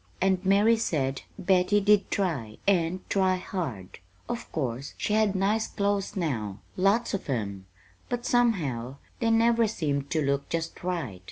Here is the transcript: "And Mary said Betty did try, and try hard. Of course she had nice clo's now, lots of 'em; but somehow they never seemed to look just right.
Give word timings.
"And 0.19 0.43
Mary 0.43 0.77
said 0.77 1.21
Betty 1.37 1.79
did 1.79 2.09
try, 2.09 2.57
and 2.67 3.07
try 3.07 3.35
hard. 3.35 3.99
Of 4.27 4.51
course 4.51 4.95
she 4.97 5.13
had 5.13 5.35
nice 5.35 5.67
clo's 5.67 6.15
now, 6.15 6.57
lots 6.75 7.13
of 7.13 7.29
'em; 7.29 7.67
but 8.09 8.25
somehow 8.25 8.95
they 9.19 9.29
never 9.29 9.67
seemed 9.67 10.09
to 10.09 10.25
look 10.25 10.49
just 10.49 10.83
right. 10.83 11.19